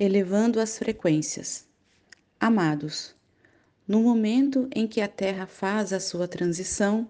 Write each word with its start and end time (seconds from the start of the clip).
elevando 0.00 0.58
as 0.58 0.78
frequências. 0.78 1.66
Amados, 2.40 3.14
no 3.86 4.00
momento 4.00 4.66
em 4.74 4.86
que 4.86 4.98
a 5.02 5.06
Terra 5.06 5.46
faz 5.46 5.92
a 5.92 6.00
sua 6.00 6.26
transição 6.26 7.06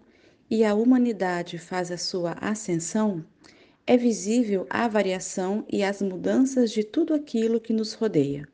e 0.51 0.65
a 0.65 0.75
humanidade 0.75 1.57
faz 1.57 1.93
a 1.93 1.97
sua 1.97 2.33
ascensão, 2.41 3.25
é 3.87 3.97
visível 3.97 4.67
a 4.69 4.89
variação 4.89 5.65
e 5.69 5.85
as 5.85 6.03
mudanças 6.03 6.73
de 6.73 6.83
tudo 6.83 7.15
aquilo 7.15 7.61
que 7.61 7.73
nos 7.73 7.93
rodeia. 7.93 8.49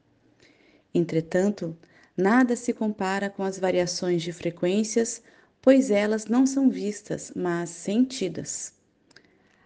Entretanto, 0.92 1.74
nada 2.14 2.56
se 2.56 2.74
compara 2.74 3.30
com 3.30 3.42
as 3.42 3.58
variações 3.58 4.22
de 4.22 4.34
frequências, 4.34 5.22
pois 5.62 5.90
elas 5.90 6.26
não 6.26 6.46
são 6.46 6.68
vistas, 6.68 7.32
mas 7.34 7.70
sentidas. 7.70 8.74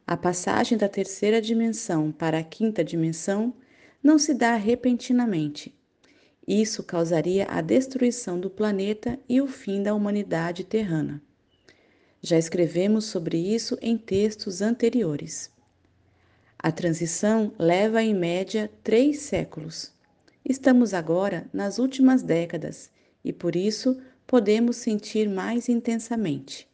A 0.07 0.17
passagem 0.17 0.79
da 0.79 0.89
terceira 0.89 1.43
dimensão 1.43 2.13
para 2.13 2.39
a 2.39 2.45
quinta 2.45 2.85
dimensão 2.85 3.53
não 4.03 4.19
se 4.19 4.35
dá 4.35 4.57
repentinamente. 4.57 5.75
Isso 6.47 6.83
causaria 6.83 7.47
a 7.49 7.61
destruição 7.61 8.41
do 8.41 8.51
planeta 8.51 9.19
e 9.29 9.41
o 9.41 9.47
fim 9.47 9.83
da 9.83 9.95
humanidade 9.95 10.65
terrana. 10.65 11.23
Já 12.23 12.39
escrevemos 12.39 13.07
sobre 13.07 13.39
isso 13.39 13.79
em 13.81 13.97
textos 13.97 14.61
anteriores. 14.61 15.51
A 16.59 16.71
transição 16.71 17.53
leva 17.59 18.03
em 18.03 18.15
média 18.15 18.71
três 18.83 19.21
séculos. 19.21 19.93
Estamos 20.45 20.93
agora 20.93 21.47
nas 21.53 21.79
últimas 21.79 22.23
décadas 22.23 22.91
e 23.25 23.33
por 23.33 23.57
isso 23.57 23.99
podemos 24.27 24.77
sentir 24.77 25.29
mais 25.29 25.69
intensamente. 25.69 26.69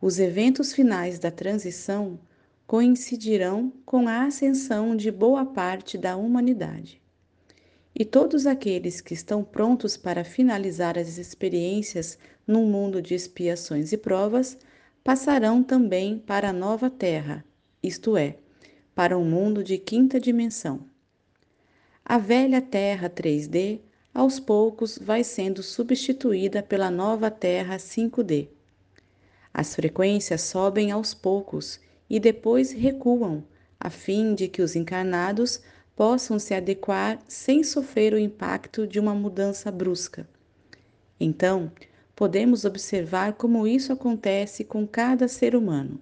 Os 0.00 0.18
eventos 0.18 0.72
finais 0.72 1.18
da 1.18 1.30
transição 1.30 2.18
coincidirão 2.66 3.72
com 3.84 4.08
a 4.08 4.24
ascensão 4.24 4.96
de 4.96 5.10
boa 5.10 5.46
parte 5.46 5.96
da 5.96 6.16
humanidade. 6.16 7.00
E 7.94 8.04
todos 8.04 8.46
aqueles 8.46 9.00
que 9.00 9.14
estão 9.14 9.44
prontos 9.44 9.96
para 9.96 10.24
finalizar 10.24 10.98
as 10.98 11.16
experiências 11.16 12.18
num 12.46 12.66
mundo 12.66 13.00
de 13.00 13.14
expiações 13.14 13.92
e 13.92 13.96
provas 13.96 14.58
passarão 15.02 15.62
também 15.62 16.18
para 16.18 16.50
a 16.50 16.52
nova 16.52 16.90
Terra, 16.90 17.44
isto 17.82 18.16
é, 18.16 18.36
para 18.94 19.16
um 19.16 19.24
mundo 19.24 19.62
de 19.62 19.78
quinta 19.78 20.18
dimensão. 20.18 20.80
A 22.04 22.18
velha 22.18 22.60
Terra 22.60 23.08
3D, 23.08 23.80
aos 24.12 24.40
poucos, 24.40 24.98
vai 24.98 25.22
sendo 25.22 25.62
substituída 25.62 26.62
pela 26.62 26.90
nova 26.90 27.30
Terra 27.30 27.76
5D. 27.76 28.48
As 29.54 29.74
frequências 29.74 30.42
sobem 30.42 30.90
aos 30.90 31.14
poucos 31.14 31.80
e 32.08 32.20
depois 32.20 32.72
recuam, 32.72 33.44
a 33.78 33.90
fim 33.90 34.34
de 34.34 34.48
que 34.48 34.62
os 34.62 34.74
encarnados 34.74 35.60
possam 35.94 36.38
se 36.38 36.54
adequar 36.54 37.18
sem 37.26 37.62
sofrer 37.62 38.12
o 38.12 38.18
impacto 38.18 38.86
de 38.86 39.00
uma 39.00 39.14
mudança 39.14 39.70
brusca. 39.70 40.28
Então, 41.18 41.72
podemos 42.14 42.64
observar 42.64 43.34
como 43.34 43.66
isso 43.66 43.92
acontece 43.92 44.64
com 44.64 44.86
cada 44.86 45.28
ser 45.28 45.56
humano. 45.56 46.00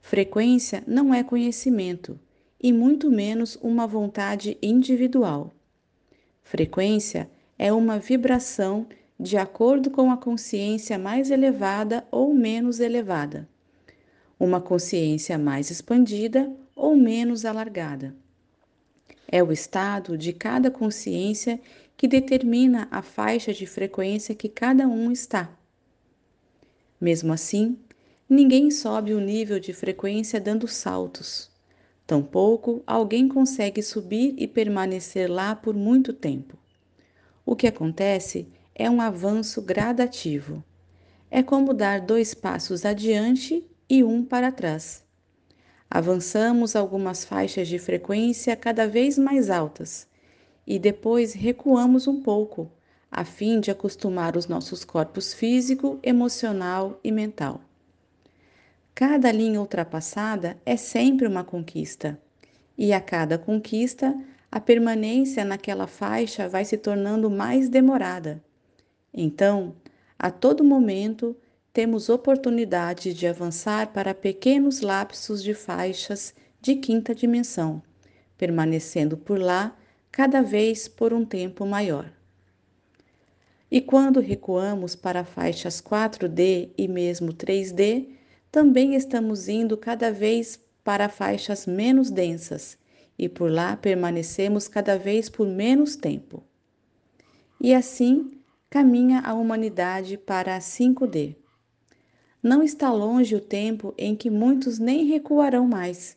Frequência 0.00 0.82
não 0.86 1.12
é 1.12 1.22
conhecimento, 1.22 2.18
e 2.60 2.72
muito 2.72 3.10
menos 3.10 3.56
uma 3.62 3.86
vontade 3.86 4.56
individual. 4.62 5.54
Frequência 6.42 7.30
é 7.58 7.72
uma 7.72 7.98
vibração 7.98 8.86
de 9.18 9.36
acordo 9.36 9.90
com 9.90 10.10
a 10.10 10.16
consciência 10.16 10.98
mais 10.98 11.30
elevada 11.30 12.06
ou 12.10 12.32
menos 12.32 12.80
elevada 12.80 13.48
uma 14.38 14.60
consciência 14.60 15.36
mais 15.36 15.70
expandida 15.70 16.50
ou 16.74 16.96
menos 16.96 17.44
alargada. 17.44 18.14
É 19.26 19.42
o 19.42 19.52
estado 19.52 20.16
de 20.16 20.32
cada 20.32 20.70
consciência 20.70 21.60
que 21.96 22.06
determina 22.06 22.86
a 22.90 23.02
faixa 23.02 23.52
de 23.52 23.66
frequência 23.66 24.34
que 24.34 24.48
cada 24.48 24.86
um 24.86 25.10
está. 25.10 25.50
Mesmo 27.00 27.32
assim, 27.32 27.76
ninguém 28.28 28.70
sobe 28.70 29.12
o 29.12 29.20
nível 29.20 29.58
de 29.58 29.72
frequência 29.72 30.40
dando 30.40 30.68
saltos. 30.68 31.50
Tampouco 32.06 32.82
alguém 32.86 33.28
consegue 33.28 33.82
subir 33.82 34.34
e 34.38 34.46
permanecer 34.46 35.30
lá 35.30 35.54
por 35.54 35.74
muito 35.74 36.12
tempo. 36.12 36.56
O 37.44 37.56
que 37.56 37.66
acontece 37.66 38.48
é 38.74 38.88
um 38.88 39.00
avanço 39.00 39.60
gradativo. 39.60 40.64
É 41.30 41.42
como 41.42 41.74
dar 41.74 42.00
dois 42.00 42.32
passos 42.32 42.84
adiante 42.84 43.64
e 43.88 44.04
um 44.04 44.24
para 44.24 44.52
trás. 44.52 45.04
Avançamos 45.90 46.76
algumas 46.76 47.24
faixas 47.24 47.68
de 47.68 47.78
frequência 47.78 48.54
cada 48.54 48.86
vez 48.86 49.16
mais 49.16 49.48
altas 49.48 50.06
e 50.66 50.78
depois 50.78 51.32
recuamos 51.32 52.06
um 52.06 52.20
pouco, 52.20 52.70
a 53.10 53.24
fim 53.24 53.58
de 53.58 53.70
acostumar 53.70 54.36
os 54.36 54.46
nossos 54.46 54.84
corpos 54.84 55.32
físico, 55.32 55.98
emocional 56.02 57.00
e 57.02 57.10
mental. 57.10 57.62
Cada 58.94 59.32
linha 59.32 59.60
ultrapassada 59.60 60.58
é 60.66 60.76
sempre 60.76 61.26
uma 61.26 61.42
conquista, 61.42 62.20
e 62.76 62.92
a 62.92 63.00
cada 63.00 63.38
conquista, 63.38 64.14
a 64.52 64.60
permanência 64.60 65.42
naquela 65.42 65.86
faixa 65.86 66.46
vai 66.46 66.66
se 66.66 66.76
tornando 66.76 67.30
mais 67.30 67.70
demorada. 67.70 68.42
Então, 69.12 69.74
a 70.18 70.30
todo 70.30 70.62
momento, 70.62 71.34
temos 71.72 72.08
oportunidade 72.08 73.14
de 73.14 73.26
avançar 73.26 73.92
para 73.92 74.14
pequenos 74.14 74.80
lapsos 74.80 75.42
de 75.42 75.54
faixas 75.54 76.34
de 76.60 76.76
quinta 76.76 77.14
dimensão, 77.14 77.82
permanecendo 78.36 79.16
por 79.16 79.38
lá 79.38 79.76
cada 80.10 80.42
vez 80.42 80.88
por 80.88 81.12
um 81.12 81.24
tempo 81.24 81.64
maior. 81.66 82.10
E 83.70 83.80
quando 83.80 84.20
recuamos 84.20 84.96
para 84.96 85.24
faixas 85.24 85.80
4D 85.80 86.70
e 86.76 86.88
mesmo 86.88 87.32
3D, 87.32 88.08
também 88.50 88.94
estamos 88.94 89.48
indo 89.48 89.76
cada 89.76 90.10
vez 90.10 90.58
para 90.82 91.08
faixas 91.08 91.66
menos 91.66 92.10
densas 92.10 92.78
e 93.18 93.28
por 93.28 93.50
lá 93.50 93.76
permanecemos 93.76 94.68
cada 94.68 94.96
vez 94.96 95.28
por 95.28 95.46
menos 95.46 95.96
tempo. 95.96 96.42
E 97.60 97.74
assim 97.74 98.40
caminha 98.70 99.20
a 99.20 99.34
humanidade 99.34 100.16
para 100.16 100.56
a 100.56 100.60
5D. 100.60 101.36
Não 102.42 102.62
está 102.62 102.92
longe 102.92 103.34
o 103.34 103.40
tempo 103.40 103.92
em 103.98 104.14
que 104.14 104.30
muitos 104.30 104.78
nem 104.78 105.04
recuarão 105.06 105.66
mais. 105.66 106.16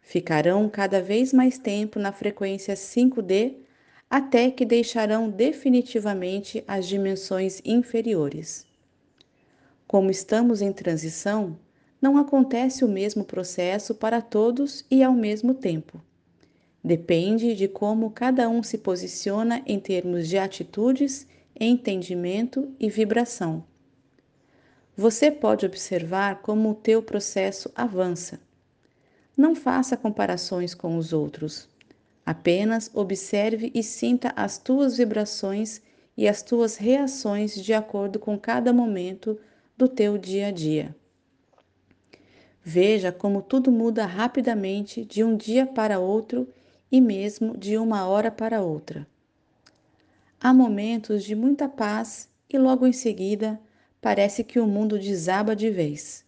Ficarão 0.00 0.68
cada 0.68 1.02
vez 1.02 1.32
mais 1.32 1.58
tempo 1.58 1.98
na 1.98 2.12
frequência 2.12 2.74
5D 2.74 3.56
até 4.08 4.50
que 4.50 4.64
deixarão 4.64 5.28
definitivamente 5.28 6.62
as 6.66 6.86
dimensões 6.86 7.60
inferiores. 7.64 8.64
Como 9.86 10.10
estamos 10.10 10.62
em 10.62 10.72
transição, 10.72 11.58
não 12.00 12.16
acontece 12.16 12.84
o 12.84 12.88
mesmo 12.88 13.24
processo 13.24 13.94
para 13.94 14.22
todos 14.22 14.84
e 14.88 15.02
ao 15.02 15.12
mesmo 15.12 15.54
tempo. 15.54 16.00
Depende 16.82 17.54
de 17.56 17.66
como 17.66 18.10
cada 18.10 18.48
um 18.48 18.62
se 18.62 18.78
posiciona 18.78 19.60
em 19.66 19.80
termos 19.80 20.28
de 20.28 20.38
atitudes, 20.38 21.26
entendimento 21.58 22.72
e 22.78 22.88
vibração. 22.88 23.64
Você 25.00 25.30
pode 25.30 25.64
observar 25.64 26.42
como 26.42 26.70
o 26.70 26.74
teu 26.74 27.00
processo 27.00 27.70
avança. 27.72 28.40
Não 29.36 29.54
faça 29.54 29.96
comparações 29.96 30.74
com 30.74 30.96
os 30.96 31.12
outros. 31.12 31.68
Apenas 32.26 32.90
observe 32.92 33.70
e 33.72 33.80
sinta 33.80 34.32
as 34.34 34.58
tuas 34.58 34.96
vibrações 34.96 35.80
e 36.16 36.26
as 36.26 36.42
tuas 36.42 36.76
reações 36.76 37.54
de 37.54 37.72
acordo 37.72 38.18
com 38.18 38.36
cada 38.36 38.72
momento 38.72 39.38
do 39.76 39.86
teu 39.86 40.18
dia 40.18 40.48
a 40.48 40.50
dia. 40.50 40.96
Veja 42.60 43.12
como 43.12 43.40
tudo 43.40 43.70
muda 43.70 44.04
rapidamente 44.04 45.04
de 45.04 45.22
um 45.22 45.36
dia 45.36 45.64
para 45.64 46.00
outro 46.00 46.48
e 46.90 47.00
mesmo 47.00 47.56
de 47.56 47.78
uma 47.78 48.08
hora 48.08 48.32
para 48.32 48.62
outra. 48.62 49.06
Há 50.40 50.52
momentos 50.52 51.22
de 51.22 51.36
muita 51.36 51.68
paz 51.68 52.28
e 52.50 52.58
logo 52.58 52.84
em 52.84 52.92
seguida 52.92 53.60
parece 54.00 54.44
que 54.44 54.60
o 54.60 54.66
mundo 54.66 54.98
desaba 54.98 55.54
de 55.54 55.70
vez. 55.70 56.24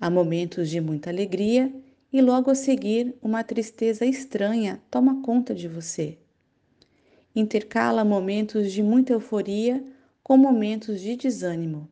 Há 0.00 0.08
momentos 0.08 0.70
de 0.70 0.80
muita 0.80 1.10
alegria 1.10 1.72
e 2.12 2.20
logo 2.22 2.50
a 2.50 2.54
seguir 2.54 3.14
uma 3.22 3.44
tristeza 3.44 4.06
estranha 4.06 4.80
toma 4.90 5.22
conta 5.22 5.54
de 5.54 5.68
você. 5.68 6.16
Intercala 7.34 8.04
momentos 8.04 8.72
de 8.72 8.82
muita 8.82 9.12
euforia 9.12 9.84
com 10.22 10.36
momentos 10.36 11.00
de 11.00 11.16
desânimo, 11.16 11.88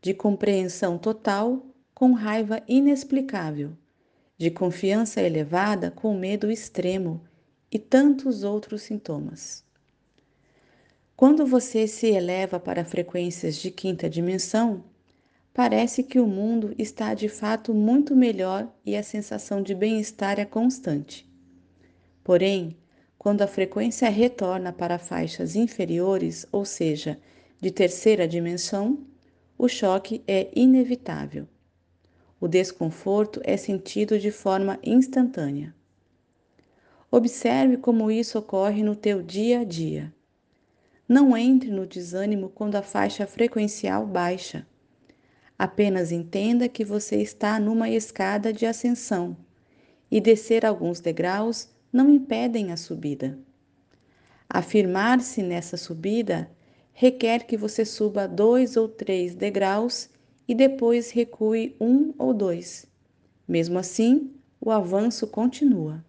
de 0.00 0.14
compreensão 0.14 0.96
total 0.96 1.66
com 1.94 2.12
raiva 2.12 2.62
inexplicável, 2.68 3.72
de 4.36 4.50
confiança 4.50 5.20
elevada 5.20 5.90
com 5.90 6.16
medo 6.16 6.50
extremo 6.50 7.20
e 7.70 7.78
tantos 7.78 8.44
outros 8.44 8.82
sintomas. 8.82 9.67
Quando 11.18 11.44
você 11.44 11.88
se 11.88 12.06
eleva 12.06 12.60
para 12.60 12.84
frequências 12.84 13.56
de 13.56 13.72
quinta 13.72 14.08
dimensão, 14.08 14.84
parece 15.52 16.04
que 16.04 16.20
o 16.20 16.28
mundo 16.28 16.72
está 16.78 17.12
de 17.12 17.28
fato 17.28 17.74
muito 17.74 18.14
melhor 18.14 18.72
e 18.86 18.94
a 18.94 19.02
sensação 19.02 19.60
de 19.60 19.74
bem-estar 19.74 20.38
é 20.38 20.44
constante. 20.44 21.28
Porém, 22.22 22.76
quando 23.18 23.42
a 23.42 23.48
frequência 23.48 24.08
retorna 24.08 24.72
para 24.72 24.96
faixas 24.96 25.56
inferiores, 25.56 26.46
ou 26.52 26.64
seja, 26.64 27.18
de 27.60 27.72
terceira 27.72 28.28
dimensão, 28.28 29.04
o 29.58 29.66
choque 29.66 30.22
é 30.24 30.48
inevitável. 30.54 31.48
O 32.40 32.46
desconforto 32.46 33.40
é 33.42 33.56
sentido 33.56 34.20
de 34.20 34.30
forma 34.30 34.78
instantânea. 34.84 35.74
Observe 37.10 37.76
como 37.76 38.08
isso 38.08 38.38
ocorre 38.38 38.84
no 38.84 38.94
teu 38.94 39.20
dia 39.20 39.62
a 39.62 39.64
dia. 39.64 40.16
Não 41.08 41.34
entre 41.34 41.70
no 41.70 41.86
desânimo 41.86 42.50
quando 42.50 42.74
a 42.74 42.82
faixa 42.82 43.26
frequencial 43.26 44.06
baixa. 44.06 44.66
Apenas 45.58 46.12
entenda 46.12 46.68
que 46.68 46.84
você 46.84 47.16
está 47.16 47.58
numa 47.58 47.88
escada 47.88 48.52
de 48.52 48.66
ascensão 48.66 49.34
e 50.10 50.20
descer 50.20 50.66
alguns 50.66 51.00
degraus 51.00 51.70
não 51.90 52.10
impedem 52.10 52.72
a 52.72 52.76
subida. 52.76 53.38
Afirmar-se 54.50 55.42
nessa 55.42 55.78
subida 55.78 56.50
requer 56.92 57.46
que 57.46 57.56
você 57.56 57.86
suba 57.86 58.28
dois 58.28 58.76
ou 58.76 58.86
três 58.86 59.34
degraus 59.34 60.10
e 60.46 60.54
depois 60.54 61.10
recue 61.10 61.74
um 61.80 62.12
ou 62.18 62.34
dois. 62.34 62.84
Mesmo 63.46 63.78
assim, 63.78 64.34
o 64.60 64.70
avanço 64.70 65.26
continua. 65.26 66.04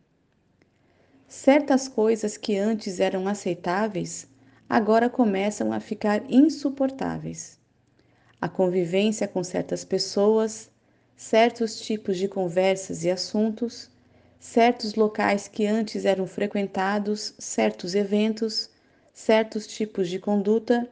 Certas 1.26 1.88
coisas 1.88 2.36
que 2.36 2.58
antes 2.58 3.00
eram 3.00 3.28
aceitáveis 3.30 4.29
agora 4.70 5.10
começam 5.10 5.74
a 5.74 5.80
ficar 5.80 6.22
insuportáveis. 6.32 7.60
A 8.40 8.48
convivência 8.48 9.28
com 9.28 9.44
certas 9.44 9.84
pessoas, 9.84 10.70
certos 11.18 11.82
tipos 11.82 12.18
de 12.18 12.28
conversas 12.28 13.04
e 13.04 13.10
assuntos, 13.10 13.90
certos 14.40 14.94
locais 14.94 15.48
que 15.48 15.66
antes 15.66 16.06
eram 16.06 16.28
frequentados, 16.28 17.34
certos 17.40 17.96
eventos, 17.96 18.70
certos 19.12 19.68
tipos 19.68 20.08
de 20.08 20.20
conduta, 20.20 20.88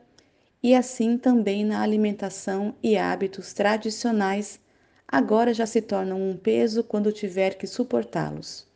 e 0.62 0.75
assim 0.75 1.18
também 1.18 1.63
na 1.63 1.81
alimentação 1.81 2.75
e 2.83 2.97
hábitos 2.97 3.53
tradicionais, 3.53 4.59
agora 5.07 5.53
já 5.53 5.65
se 5.65 5.81
tornam 5.81 6.19
um 6.19 6.35
peso 6.35 6.83
quando 6.83 7.13
tiver 7.13 7.53
que 7.53 7.68
suportá-los. 7.68 8.66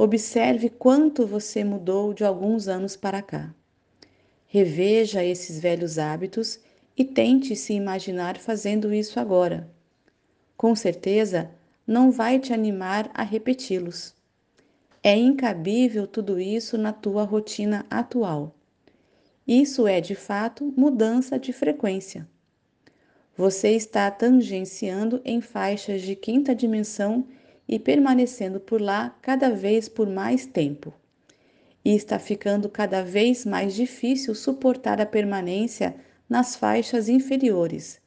Observe 0.00 0.70
quanto 0.70 1.26
você 1.26 1.64
mudou 1.64 2.14
de 2.14 2.24
alguns 2.24 2.68
anos 2.68 2.94
para 2.94 3.20
cá. 3.20 3.52
Reveja 4.46 5.24
esses 5.24 5.58
velhos 5.58 5.98
hábitos 5.98 6.60
e 6.96 7.04
tente 7.04 7.56
se 7.56 7.72
imaginar 7.72 8.38
fazendo 8.38 8.94
isso 8.94 9.18
agora. 9.18 9.68
Com 10.56 10.76
certeza, 10.76 11.50
não 11.84 12.12
vai 12.12 12.38
te 12.38 12.52
animar 12.52 13.10
a 13.12 13.24
repeti-los. 13.24 14.14
É 15.02 15.16
incabível 15.16 16.06
tudo 16.06 16.38
isso 16.38 16.78
na 16.78 16.92
tua 16.92 17.24
rotina 17.24 17.84
atual. 17.90 18.54
Isso 19.44 19.84
é, 19.84 20.00
de 20.00 20.14
fato, 20.14 20.72
mudança 20.76 21.40
de 21.40 21.52
frequência. 21.52 22.28
Você 23.36 23.70
está 23.70 24.08
tangenciando 24.12 25.20
em 25.24 25.40
faixas 25.40 26.02
de 26.02 26.14
quinta 26.14 26.54
dimensão 26.54 27.26
e 27.68 27.78
permanecendo 27.78 28.58
por 28.58 28.80
lá 28.80 29.16
cada 29.20 29.50
vez 29.50 29.88
por 29.88 30.08
mais 30.08 30.46
tempo. 30.46 30.94
E 31.84 31.94
está 31.94 32.18
ficando 32.18 32.68
cada 32.68 33.02
vez 33.02 33.44
mais 33.44 33.74
difícil 33.74 34.34
suportar 34.34 35.00
a 35.00 35.06
permanência 35.06 35.94
nas 36.28 36.56
faixas 36.56 37.08
inferiores, 37.08 38.00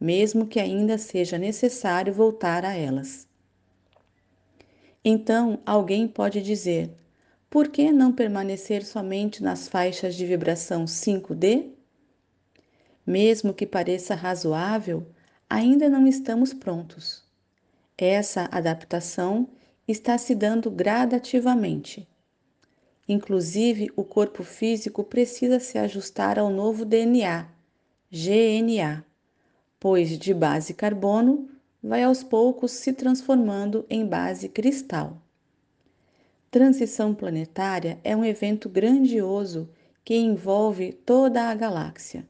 mesmo 0.00 0.46
que 0.46 0.58
ainda 0.58 0.96
seja 0.96 1.36
necessário 1.36 2.12
voltar 2.12 2.64
a 2.64 2.74
elas. 2.74 3.28
Então, 5.04 5.60
alguém 5.66 6.08
pode 6.08 6.40
dizer: 6.40 6.90
por 7.50 7.68
que 7.68 7.92
não 7.92 8.12
permanecer 8.12 8.84
somente 8.84 9.42
nas 9.42 9.68
faixas 9.68 10.14
de 10.14 10.24
vibração 10.24 10.84
5D? 10.84 11.70
Mesmo 13.06 13.52
que 13.52 13.66
pareça 13.66 14.14
razoável, 14.14 15.06
ainda 15.50 15.88
não 15.90 16.06
estamos 16.06 16.54
prontos. 16.54 17.21
Essa 17.96 18.48
adaptação 18.50 19.48
está 19.86 20.16
se 20.16 20.34
dando 20.34 20.70
gradativamente. 20.70 22.08
Inclusive, 23.08 23.90
o 23.96 24.04
corpo 24.04 24.42
físico 24.42 25.04
precisa 25.04 25.60
se 25.60 25.76
ajustar 25.76 26.38
ao 26.38 26.50
novo 26.50 26.84
DNA, 26.84 27.48
GNA, 28.10 29.04
pois 29.78 30.18
de 30.18 30.32
base 30.32 30.72
carbono 30.72 31.48
vai 31.82 32.02
aos 32.02 32.22
poucos 32.22 32.70
se 32.70 32.92
transformando 32.92 33.84
em 33.90 34.06
base 34.06 34.48
cristal. 34.48 35.20
Transição 36.50 37.14
planetária 37.14 37.98
é 38.04 38.14
um 38.14 38.24
evento 38.24 38.68
grandioso 38.68 39.68
que 40.04 40.14
envolve 40.14 40.92
toda 40.92 41.44
a 41.44 41.54
galáxia. 41.54 42.26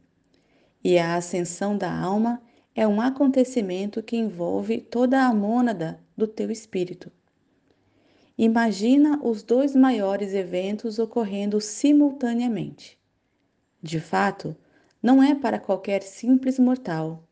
E 0.83 0.99
a 0.99 1.17
ascensão 1.17 1.77
da 1.77 1.93
alma 1.93 2.41
é 2.75 2.87
um 2.87 3.01
acontecimento 3.01 4.03
que 4.03 4.17
envolve 4.17 4.81
toda 4.81 5.27
a 5.27 5.35
mônada 5.35 6.01
do 6.17 6.27
teu 6.27 6.51
espírito. 6.51 7.11
Imagina 8.37 9.21
os 9.23 9.43
dois 9.43 9.77
maiores 9.77 10.33
eventos 10.33 10.99
ocorrendo 10.99 11.61
simultaneamente. 11.61 12.99
De 13.83 14.01
fato, 14.01 14.57
não 15.03 15.23
é 15.23 15.35
para 15.35 15.59
qualquer 15.59 16.03
simples 16.03 16.59
mortal. 16.59 17.29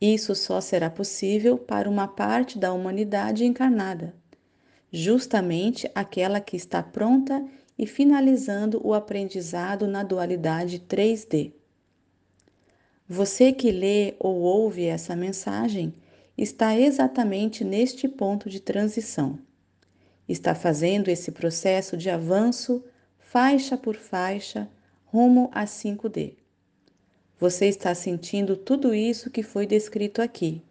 Isso 0.00 0.34
só 0.34 0.60
será 0.60 0.90
possível 0.90 1.58
para 1.58 1.88
uma 1.88 2.06
parte 2.06 2.58
da 2.58 2.72
humanidade 2.72 3.44
encarnada, 3.44 4.14
justamente 4.92 5.90
aquela 5.94 6.40
que 6.40 6.56
está 6.56 6.82
pronta 6.82 7.44
e 7.76 7.86
finalizando 7.86 8.80
o 8.86 8.94
aprendizado 8.94 9.88
na 9.88 10.02
dualidade 10.02 10.78
3D. 10.78 11.52
Você 13.08 13.52
que 13.52 13.70
lê 13.70 14.14
ou 14.18 14.36
ouve 14.36 14.86
essa 14.86 15.14
mensagem 15.14 15.92
está 16.38 16.74
exatamente 16.74 17.62
neste 17.62 18.08
ponto 18.08 18.48
de 18.48 18.60
transição. 18.60 19.38
Está 20.26 20.54
fazendo 20.54 21.08
esse 21.08 21.30
processo 21.30 21.98
de 21.98 22.08
avanço, 22.08 22.82
faixa 23.18 23.76
por 23.76 23.94
faixa, 23.96 24.70
rumo 25.04 25.50
a 25.52 25.66
5D. 25.66 26.32
Você 27.38 27.66
está 27.66 27.94
sentindo 27.94 28.56
tudo 28.56 28.94
isso 28.94 29.30
que 29.30 29.42
foi 29.42 29.66
descrito 29.66 30.22
aqui. 30.22 30.62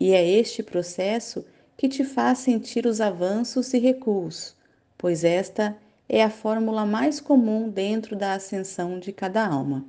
E 0.00 0.12
é 0.12 0.26
este 0.26 0.62
processo 0.62 1.44
que 1.76 1.86
te 1.86 2.02
faz 2.02 2.38
sentir 2.38 2.86
os 2.86 2.98
avanços 2.98 3.74
e 3.74 3.78
recuos, 3.78 4.56
pois 4.96 5.22
esta 5.22 5.76
é 6.08 6.22
a 6.22 6.30
fórmula 6.30 6.86
mais 6.86 7.20
comum 7.20 7.68
dentro 7.68 8.16
da 8.16 8.32
ascensão 8.32 8.98
de 8.98 9.12
cada 9.12 9.46
alma. 9.46 9.84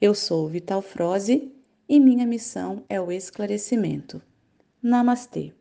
Eu 0.00 0.14
sou 0.14 0.46
Vital 0.48 0.80
Froze 0.80 1.52
e 1.88 1.98
minha 1.98 2.24
missão 2.24 2.84
é 2.88 3.00
o 3.00 3.10
esclarecimento. 3.10 4.22
Namastê. 4.80 5.52